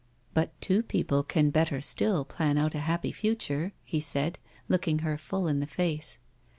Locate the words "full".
5.15-5.47